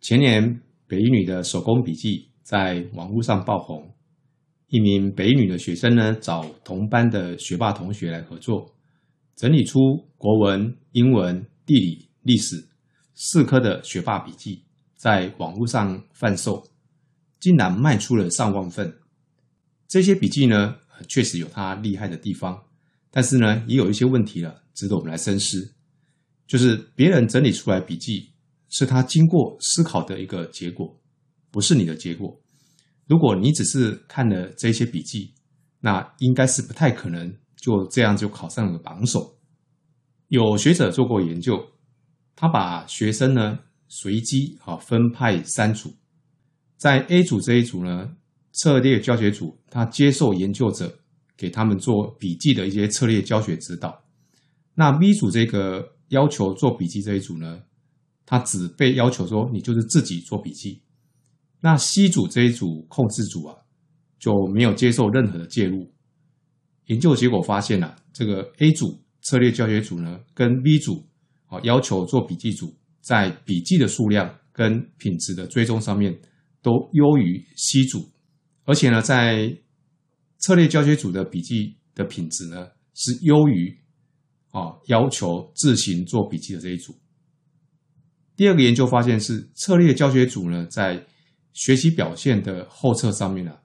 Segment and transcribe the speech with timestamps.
[0.00, 3.94] 前年北一女的手工笔记在网络上爆红，
[4.68, 8.74] 一名北一女的学生呢，找同班的学霸同学来合作，
[9.36, 9.78] 整理出
[10.16, 12.66] 国文、英文、地理、历史
[13.14, 14.64] 四科的学霸笔记，
[14.96, 16.66] 在网络上贩售，
[17.38, 18.90] 竟然卖出了上万份。
[19.86, 20.76] 这些笔记呢，
[21.08, 22.58] 确实有它厉害的地方，
[23.10, 25.74] 但是呢，也有一些问题了，值得我们来深思。
[26.46, 28.29] 就是别人整理出来笔记，
[28.70, 30.98] 是他经过思考的一个结果，
[31.50, 32.40] 不是你的结果。
[33.06, 35.34] 如果你只是看了这些笔记，
[35.80, 39.36] 那应该是不太可能就这样就考上了榜首。
[40.28, 41.60] 有学者做过研究，
[42.36, 45.92] 他把学生呢随机啊分派三组，
[46.76, 48.16] 在 A 组这一组呢，
[48.52, 51.00] 策略教学组，他接受研究者
[51.36, 54.00] 给他们做笔记的一些策略教学指导。
[54.74, 57.60] 那 B 组这个要求做笔记这一组呢，
[58.30, 60.80] 他只被要求说你就是自己做笔记。
[61.60, 63.56] 那 C 组这一组控制组啊，
[64.20, 65.92] 就没有接受任何的介入。
[66.86, 71.04] 研究结果发现啊，这个 A 组策略教学组呢，跟 B 组
[71.46, 76.16] 啊要求做笔记组，在笔记的数量跟品质的追踪上面
[76.62, 78.12] 都优于 C 组，
[78.64, 79.58] 而且呢，在
[80.38, 83.76] 策略教学组的笔记的品质呢，是优于
[84.52, 86.94] 啊要求自行做笔记的这一组。
[88.40, 91.06] 第二个研究发现是策略教学组呢，在
[91.52, 93.60] 学习表现的后侧上面呢、啊，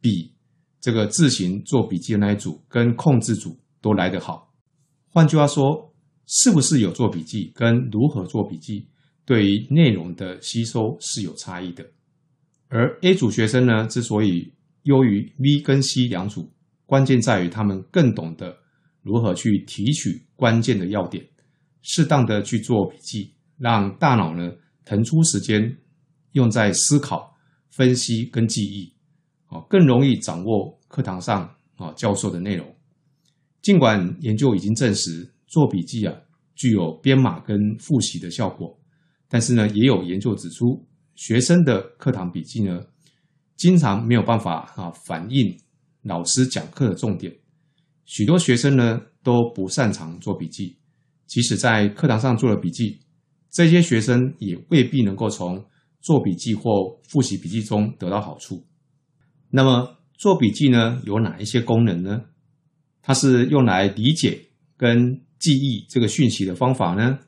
[0.00, 0.34] 比
[0.80, 4.52] 这个自行做笔记的那一组跟控制组都来得好。
[5.10, 5.94] 换句话说，
[6.26, 8.88] 是不是有做笔记跟如何做笔记，
[9.24, 11.86] 对于内容的吸收是有差异的。
[12.66, 16.52] 而 A 组学生呢，之所以优于 B 跟 C 两组，
[16.84, 18.58] 关键在于他们更懂得
[19.02, 21.24] 如何去提取关键的要点，
[21.82, 24.52] 适当的去做笔记，让大脑呢
[24.84, 25.76] 腾出时间。
[26.32, 27.34] 用在思考、
[27.70, 28.92] 分析跟记忆，
[29.46, 32.76] 啊，更容易掌握课堂上啊教授的内容。
[33.62, 36.14] 尽管研究已经证实做笔记啊
[36.54, 38.78] 具有编码跟复习的效果，
[39.30, 42.82] 但是呢，也有研究指出，学生的课堂笔记呢，
[43.56, 45.58] 经常没有办法啊反映
[46.02, 47.34] 老师讲课的重点。
[48.04, 50.76] 许多学生呢都不擅长做笔记，
[51.26, 53.00] 即使在课堂上做了笔记，
[53.56, 55.64] 这些学生也未必能够从
[56.02, 58.66] 做笔记或复习笔记中得到好处。
[59.48, 62.20] 那么做笔记呢，有哪一些功能呢？
[63.00, 67.18] 它是用来理解跟记忆这个讯息的方法呢，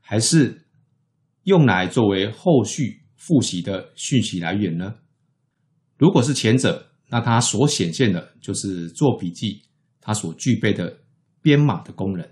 [0.00, 0.66] 还是
[1.44, 4.96] 用来作为后续复习的讯息来源呢？
[5.98, 9.62] 如果是前者，那它所显现的就是做笔记
[10.00, 10.98] 它所具备的
[11.40, 12.28] 编码的功能。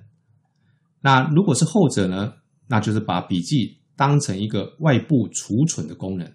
[1.03, 2.35] 那如果是后者呢，
[2.67, 3.79] 那就是把笔记。
[3.97, 6.29] 当成一个外部储存的功能，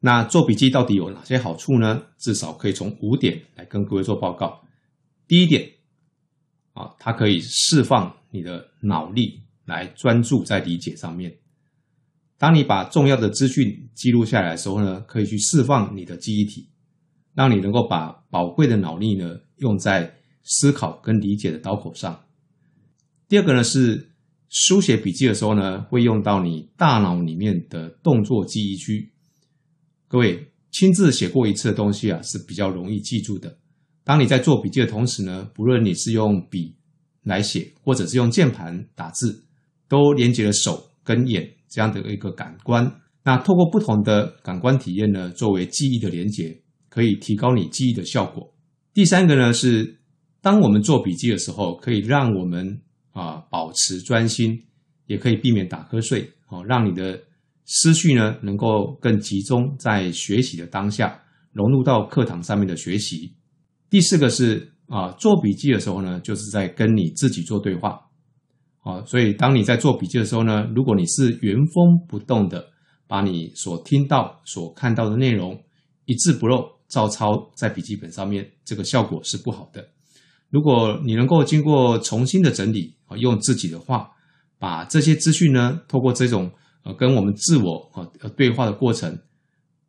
[0.00, 2.02] 那做笔记到底有哪些好处呢？
[2.18, 4.60] 至少可以从五点来跟各位做报告。
[5.26, 5.66] 第一点，
[6.74, 11.34] 啊，它可以释放你的脑力来专注在理解上面。
[12.36, 16.68] 当你把重要的资讯记录下来的时候呢，可以去释放你的记忆体，
[17.32, 22.26] 让你能够把宝贵的脑力呢用在思考跟理解的刀口上。
[23.26, 24.10] 第二个呢是。
[24.56, 29.12] 书写笔记的时候呢，会用到你大脑里面的动作记忆区。
[30.06, 33.58] 各位亲自写过一次的东西啊，是比较容易记住的。
[34.04, 36.72] 当你在做笔记的同时呢，不论你是用笔
[37.24, 39.44] 来写，或者是用键盘打字，
[39.88, 43.00] 都连接了手跟眼这样的一个感官。
[43.24, 46.56] 那透过不同的感官体验呢，作为记忆的连接，
[46.88, 48.54] 可以提高你记忆的效果。
[48.92, 49.98] 第三个呢是，
[50.40, 52.80] 当我们做笔记的时候，可以让我们。
[53.14, 54.60] 啊，保持专心，
[55.06, 57.18] 也可以避免打瞌睡，哦，让你的
[57.64, 61.22] 思绪呢能够更集中在学习的当下，
[61.52, 63.32] 融入到课堂上面的学习。
[63.88, 68.00] 第四个是啊，做笔记的时候呢，就是在跟你自己做对话，
[68.80, 72.66] 啊，所以当你在做笔记的时候呢，如果你是原封不动的
[73.06, 75.62] 把你所听到、所看到的内容
[76.06, 79.88] 一字不漏照抄在笔记本上面，这个效果是不好的。
[80.54, 84.08] 如果你能够经过重新的整理啊，用自己的话
[84.56, 86.48] 把这些资讯呢，透过这种
[86.84, 89.18] 呃跟我们自我啊呃对话的过程，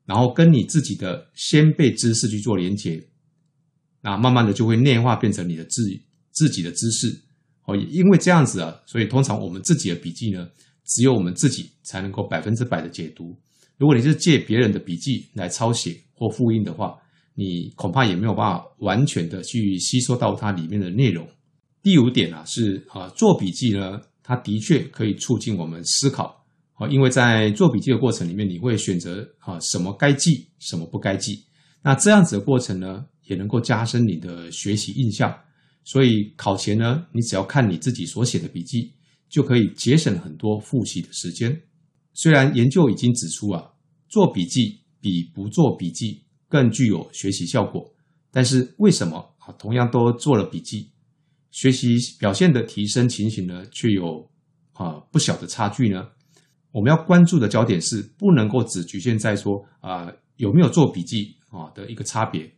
[0.08, 3.00] 然后跟你自己的先辈知识去做连接，
[4.02, 5.84] 那慢慢的就会内化变成你的自
[6.32, 7.16] 自己的知识
[7.66, 7.78] 哦。
[7.78, 10.50] 因为这样子啊，所以通常我们自己的笔记呢，
[10.88, 13.38] 只有我们自己才能够百分之百的解读。
[13.78, 16.98] 如果你是借别人的笔记来抄写或复印的话，
[17.36, 21.28] 你恐怕也没有办法完全的去吸收到它里面的内容。
[21.84, 26.44] 第五点啊，是啊，做笔记呢，它的确可以促进我们思考
[26.74, 31.44] 啊，因为在做笔记的过程里面，你会选择啊什么该记，什么不该记。
[31.84, 35.32] 那这样子的过程呢，也能够加深你的学习印象。
[35.84, 38.92] 所以考前呢，你只要看你自己所写的笔记，
[39.30, 41.56] 就可以节省很多复习的时间。
[42.16, 43.64] 虽然研究已经指出啊，
[44.10, 47.94] 做笔记比不做笔记更具有学习效果，
[48.32, 50.92] 但是为什么啊，同样都做了笔记，
[51.52, 54.30] 学习表现的提升情形呢，却有
[54.74, 56.08] 啊不小的差距呢？
[56.72, 62.54] 我们要关注的焦点是，不能够只局限在说啊有没有做笔记啊的一个差别，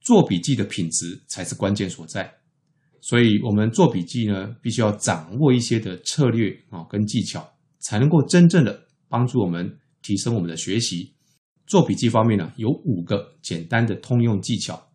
[0.00, 2.32] 做笔记的品质才是关键所在。
[3.00, 7.48] 所以，我们做笔记呢，必须要掌握一些的策略啊跟技巧，
[7.78, 11.14] 才能够真正的帮助我们提升我们的学习。
[11.68, 14.88] 做笔记方面呢，有五个简单的通用技巧。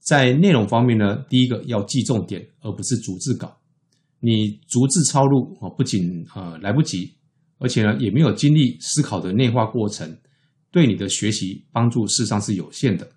[0.00, 3.56] 在内容方面呢，第一个要记重点，而不是逐字稿。
[4.20, 7.12] 你逐字抄录啊，不仅呃来不及。
[7.58, 10.18] 而且呢，也没有经历思考的内化过程，
[10.70, 13.08] 对你的学习帮助事实上是有限的。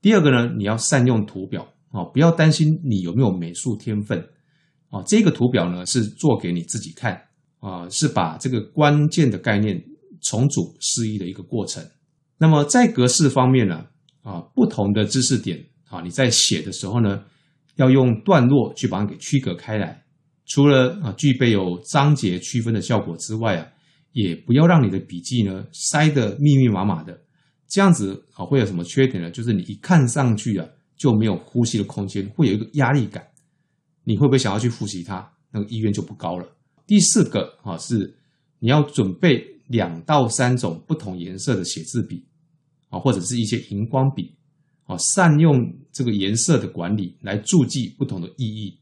[0.00, 4.18] 第二个呢，你要善用图表啊，不要担心你有没有美术天分
[4.90, 5.02] 啊。
[5.06, 7.20] 这个图表呢，是做给你自己看
[7.60, 9.80] 啊，是把这个关键的概念
[10.20, 11.84] 重组释义的一个过程。
[12.44, 13.86] 那么在格式方面呢，
[14.22, 15.58] 啊，不同的知识点
[15.88, 17.24] 啊，你在写的时候呢，
[17.76, 20.04] 要用段落去把它给区隔开来。
[20.44, 23.66] 除了啊具备有章节区分的效果之外啊，
[24.12, 27.18] 也不要让你的笔记呢塞得密密麻麻的，
[27.66, 29.30] 这样子啊会有什么缺点呢？
[29.30, 30.68] 就是你一看上去啊
[30.98, 33.26] 就没有呼吸的空间，会有一个压力感，
[34.04, 35.26] 你会不会想要去复习它？
[35.50, 36.46] 那个意愿就不高了。
[36.86, 38.14] 第四个啊是
[38.58, 42.22] 你要准备两到三种不同颜色的写字笔
[42.88, 44.34] 啊，或者是一些荧光笔
[44.84, 45.56] 啊，善用
[45.92, 48.78] 这个颜色的管理来注记不同的意义。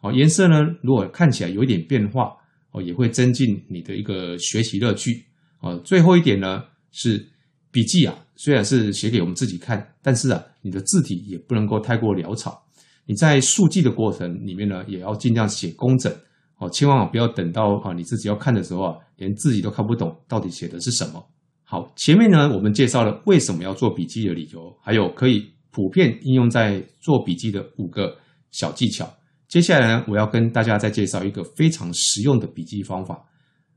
[0.00, 2.30] 哦，颜色呢，如果看起来有一点变化，
[2.72, 5.24] 哦，也会增进你的一个学习乐趣。
[5.60, 6.62] 哦，最后一点呢，
[6.92, 7.26] 是
[7.70, 12.62] 笔记啊，虽然是写给我们自己看，但是啊，你的字体也不能够太过潦草。
[13.06, 16.12] 你在速记的过程里面呢，也要尽量写工整。
[16.58, 21.26] 哦，千万不要等到啊，你自己要看的时候啊，连自己都看不懂到底写的是什么。
[21.66, 28.16] 好，前面呢，我们介绍了为什么要做笔记的理由，还有可以普遍应用在做笔记的五个
[28.50, 29.08] 小技巧。
[29.48, 33.24] 接下来呢，我要跟大家再介绍一个非常实用的笔记方法，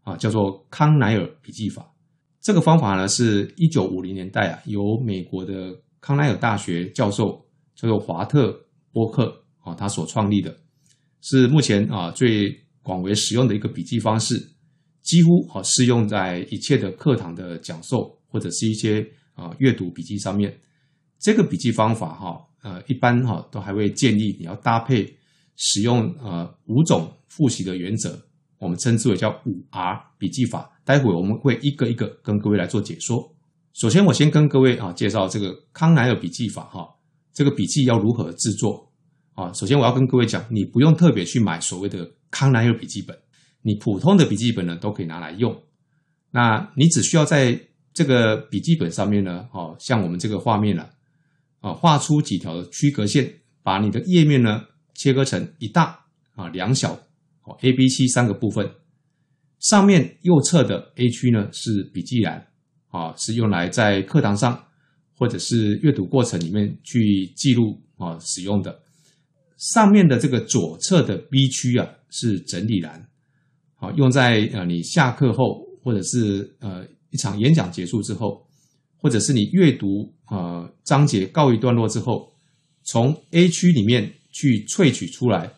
[0.03, 1.89] 啊，叫做康奈尔笔记法。
[2.41, 7.45] 这个方法呢，是一九五零年代啊，由美国的康奈尔大学教授
[7.75, 8.53] 叫做华特
[8.91, 10.55] 波克啊，他所创立的，
[11.21, 14.35] 是目前啊最广为使用的一个笔记方式，
[15.07, 19.01] 几乎啊适用在一切的课堂的讲授或者是一些
[19.33, 20.53] 啊阅读笔记上面。
[21.17, 25.15] 这个笔记方法哈，呃，一般哈都还会建议你要搭配。
[25.59, 28.15] 使用呃五种复习的原则，
[28.59, 30.69] 我们称之为叫五 R 笔记法。
[30.85, 33.35] 待会我们会一个一个跟各位来做解说。
[33.73, 36.87] 首先，我先跟各位啊介绍这个康奈尔笔记法哈。
[37.33, 38.87] 这个笔记要如何制作
[39.33, 39.51] 啊？
[39.51, 43.17] 首先，我要跟各位讲，你不用特别去买所谓的康奈尔笔记本，
[43.67, 45.61] 你普通的笔记本呢都可以拿来用。
[46.31, 47.59] 那你只需要在
[47.93, 50.89] 这个笔记本上面呢，哦，像我们这个画面了
[51.59, 53.31] 啊，画出几条的区隔线，
[53.61, 54.63] 把你的页面呢。
[54.99, 56.93] 切割成一大啊两小
[57.43, 58.67] 哦 A、B、C 三个部分，
[59.59, 62.47] 上面右侧的 A 区呢是笔记栏
[62.89, 64.65] 啊，是用来在课堂上
[65.15, 68.79] 或者是阅读过程里面去记录啊使用的。
[69.57, 73.07] 上面的这个左侧的 B 区啊是整理栏，
[73.77, 78.45] 好用在呃你下课后或者是呃一场演讲结束之后，
[78.97, 82.31] 或者是你阅读呃章节告一段落之后，
[82.83, 84.13] 从 A 区里面。
[84.29, 85.51] 去萃取出来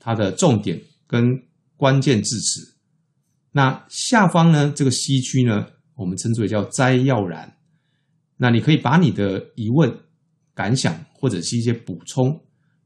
[0.00, 1.40] 它的重点跟
[1.76, 2.74] 关键字词。
[3.52, 5.64] 那下方呢，这个 C 区呢，
[5.94, 7.56] 我们称之为叫摘要栏。
[8.36, 9.96] 那你可以把你的疑问、
[10.52, 12.40] 感想或者是一些补充，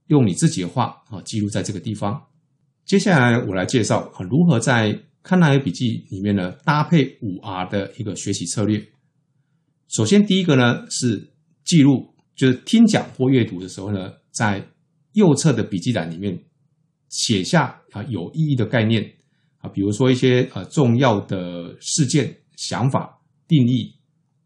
[0.08, 2.22] 用你自己的话啊记录在这个地方。
[2.88, 8.82] 接下来我来介绍啊如何在康奈尔笔记里面呢搭配五 R 的一个学习策略。
[9.88, 11.34] 首先第一个呢是
[11.66, 14.66] 记录，就是听讲或阅读的时候呢，在
[15.12, 16.42] 右侧的笔记栏里面
[17.10, 19.04] 写下啊有意义的概念
[19.58, 23.92] 啊，比如说一些呃重要的事件、想法、定义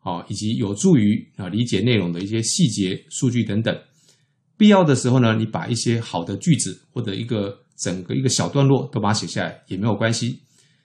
[0.00, 3.72] 啊，以及有助于啊理解内容的一些细节、数据等等。
[4.56, 10.40] 必要的时候呢，你把一些好的句子或者一个整个一个小段落都把它写下来也没有关系。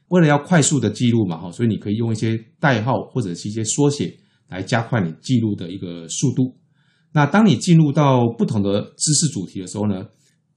[0.09, 4.17] 为了要快速的记录嘛哈，所以你可以用一些代号或者是一些缩写
[4.47, 6.55] 来加快你记录的一个速度。
[7.11, 10.05] 那当你进入到不同的知识主题的时候呢，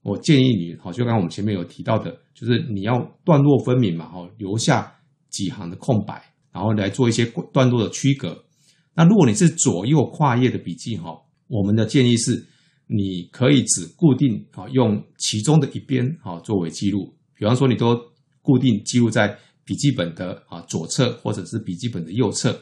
[0.03, 4.91] 我建议你，好，就刚刚我们前面有提到的，就是你要段落分明嘛，哈，留下
[5.29, 6.21] 几行的空白，
[6.53, 8.45] 然后来做一些段落的区隔。
[8.93, 12.45] 那如果你是左右跨页的笔记哈，我们的建议是，
[12.93, 17.97] 你可以只固定啊用其中的一边啊作为记录，比方说你都
[18.41, 22.59] 固定记录在笔记本的啊左侧或者是笔记本的右侧。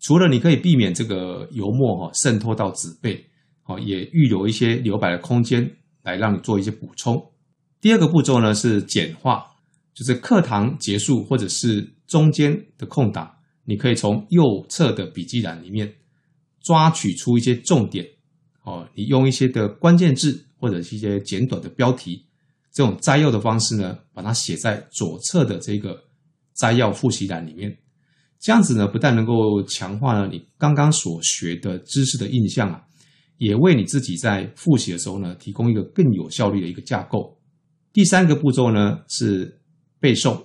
[0.00, 3.22] 除了你可以避免这个油墨哈渗透到纸背，
[3.62, 5.70] 好，也预留一些留白的空间
[6.02, 7.22] 来让你做一些补充。
[7.80, 9.44] 第二个步骤呢是简化，
[9.92, 13.30] 就是课堂结束或者是中间的空档，
[13.64, 15.92] 你可以从右侧的笔记栏里面
[16.62, 18.06] 抓取出一些重点，
[18.68, 22.22] 哦，你用一些的关键字或者是一些简短的标题，
[22.70, 25.98] 这种摘要的方式呢，把它写在左侧的这个
[26.54, 27.74] 摘要复习栏里面。
[28.38, 32.82] 这样子呢，不但能够强化了你刚刚所学的知识的印象啊，
[33.38, 37.40] 也为你自己在复习的时候呢，提供一个更有效率的一个架构。
[37.90, 39.58] 第三个步骤呢是
[39.98, 40.38] 背诵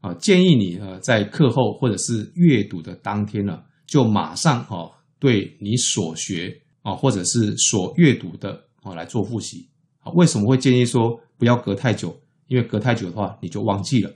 [0.00, 9.68] 啊，建议你呃在课后或者是阅读的当天呢，就马上哦对你所学啊或者是所阅读的啊来做复习。
[10.00, 12.18] 啊，为什么会建议说不要隔太久？
[12.46, 14.10] 因为隔太久的话你就忘记了。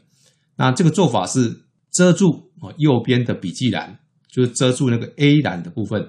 [0.56, 1.60] 那这个做法是。
[1.94, 6.02] 遮住啊，右边的笔记栏，就是遮住那个 A 栏的部分，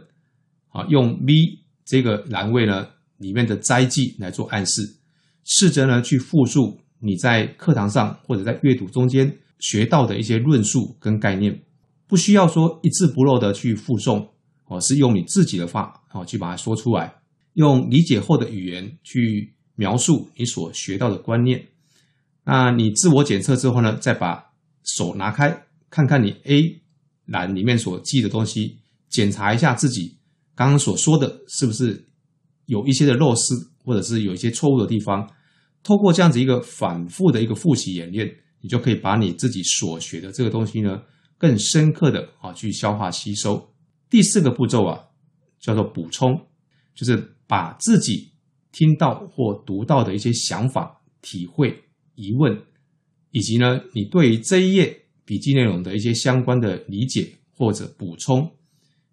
[0.69, 4.81] 啊，用 V 这个栏位呢里面的摘记来做暗示，
[5.43, 11.61] 试着呢去复述你在课堂上或者在阅读中间学到的一些论述跟概念，
[12.07, 14.25] 不需要说一字不漏的去复诵，
[14.65, 17.13] 哦，是用你自己的话，哦，去把它说出来，
[17.53, 21.67] 用理解后的语言去描述你所学到的观念。
[22.45, 24.51] 那你自我检测之后呢，再把
[24.83, 25.65] 手拿开。
[25.89, 26.81] 看看你 A
[27.25, 28.79] 栏里面所记的东西，
[29.09, 30.17] 检查一下自己
[30.55, 32.05] 刚刚所说的是不是
[32.65, 33.53] 有一些的漏失，
[33.85, 35.29] 或者是有一些错误的地方。
[35.83, 38.27] 透过这样子一个反复的一个复习演练，
[38.61, 41.01] 你就可以把你自己所学的这个东西呢，
[41.37, 43.69] 更深刻的啊去消化吸收。
[44.13, 45.09] 第四个步骤啊，
[45.59, 46.39] 叫做补充，
[46.93, 48.31] 就是把自己
[48.71, 52.55] 听到或读到的一些想法、体会、疑问，
[53.31, 54.99] 以及呢，你对于这一页。
[55.25, 58.51] 笔记内容的一些相关的理解或者补充，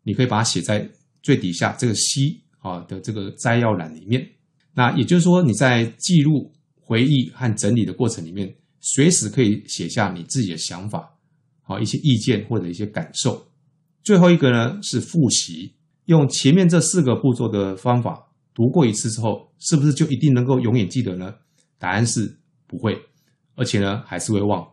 [0.03, 0.91] 你可以把它写在
[1.23, 4.29] 最底下这个 C 啊的这个摘要栏里面。
[4.75, 11.17] 那也就是说，你在记录、回忆和整理的过程里面，随时可以写下你自己的想法，
[11.63, 13.47] 好一些意见或者一些感受。
[14.03, 15.75] 最后一个呢是复习，
[16.07, 21.35] 用前面这四个步骤的方法读过一次之后，是不是就一定能够永远记得呢？
[21.79, 22.99] 答案是不会，
[23.55, 24.67] 而且呢还是会忘。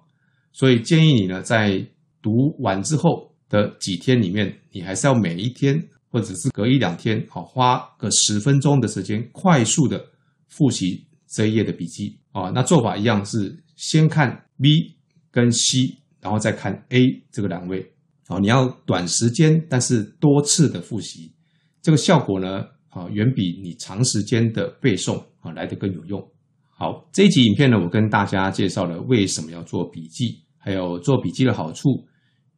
[0.52, 1.86] 所以建议你呢，在
[2.22, 5.80] 读完之后的几天里面，你还是要每一天
[6.10, 10.04] 或者是隔一两天，好花个十分钟的时间，快速的
[10.48, 12.50] 复习这一页的笔记啊。
[12.50, 14.96] 那做法一样是先看 B
[15.30, 17.94] 跟 C，然后再看 A 这个栏位。
[18.28, 21.34] 好，你要短时间但是多次的复习，
[21.82, 26.22] 这个效果呢，啊，远比你长时间的背诵啊来得更有用。
[26.70, 30.44] 好，这一集影片呢，我跟大家介绍了为什么要做笔记。
[30.60, 32.06] 还有做笔记的好处，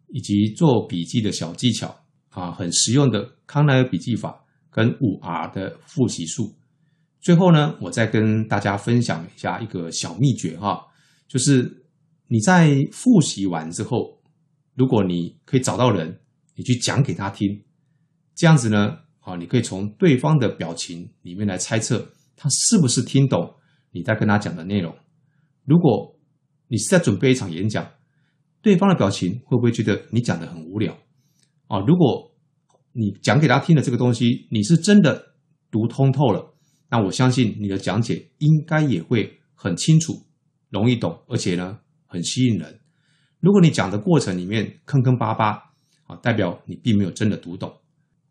[0.07, 1.95] 以及做笔记的小技巧
[2.31, 6.55] 啊，很实用的康奈尔笔记法跟五 R 的复习术。
[7.21, 10.87] 最后呢，我再跟大家分享一下一个小秘诀哈，
[11.27, 11.85] 就是
[12.29, 14.18] 你在复习完之后，
[14.79, 16.21] 如果你可以找到人，
[16.55, 17.65] 你去讲给他听，
[18.33, 23.55] 这样子呢，啊，你可以从对方的表情里面来猜测他是不是听懂
[23.91, 24.95] 你在跟他讲的内容。
[25.65, 26.17] 如果
[26.69, 27.91] 你是在准备一场演讲，
[28.61, 30.97] 对方的表情会不会觉得你讲的很无聊
[31.67, 31.79] 啊？
[31.79, 32.31] 如果
[32.93, 35.33] 你讲给他听的这个东西，你是真的
[35.69, 36.55] 读通透了，
[36.89, 40.13] 那我相信你的讲解应该也会很清楚、
[40.69, 42.79] 容易懂，而且呢很吸引人。
[43.39, 45.51] 如果你讲的过程里面坑坑巴巴
[46.05, 47.71] 啊，代表你并没有真的读懂。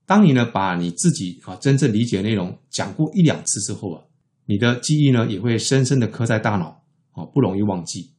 [0.06, 4.02] 当你呢把你自己啊真正理解的内容讲过一两次之后啊，
[4.46, 8.10] 你的记忆呢也会深深的刻在大脑啊，不容易忘记。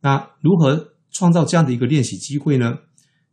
[0.00, 2.78] 那如何创造这样的一个练习机会呢？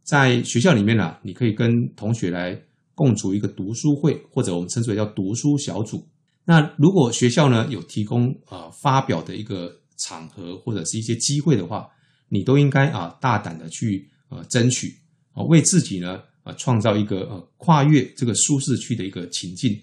[0.04, 2.60] 在学校里面呢、你可以跟同学来
[2.96, 6.08] 共组一个读书会，或者我们称之为叫读书小组。
[6.44, 11.88] 那如果学校呢有提供呃发表的一个场合或者是一些机会的话，
[12.34, 14.88] 你都应该啊大胆的去呃争取
[15.34, 19.78] 啊，为自己呢呃创造一个呃跨越这个舒适区的一个情境，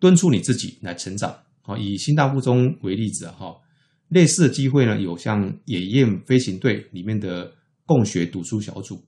[0.00, 1.30] 敦促你自己来成长
[1.62, 1.78] 啊。
[1.78, 3.56] 以新大附中为例子哈。
[4.08, 7.48] 类似的机会呢，有像野雁飞行队里面的
[7.86, 9.00] 共学读书小组，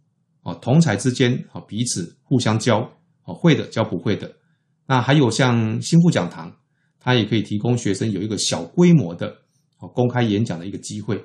[0.43, 2.79] 啊，同才之间啊彼此互相教，
[3.25, 4.33] 啊会的教不会的。
[4.87, 6.57] 那还有像新富讲堂，
[7.01, 9.27] 它也可以提供学生有一个小规模的
[9.79, 11.21] 啊公开演讲的一个机会，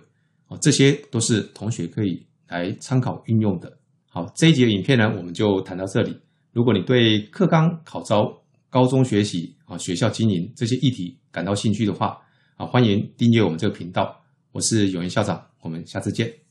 [0.47, 3.77] 哦这些都是同学可以来参考运用的。
[4.07, 6.17] 好，这一集影片呢，我们就谈到这里。
[6.53, 8.35] 如果你对课纲考招、
[8.69, 12.17] 高中学习啊、学校经营这些议题感到兴趣的话，
[12.55, 14.19] 啊，欢迎订阅我们这个频道。
[14.53, 16.46] 我是永言校长，我们下次见。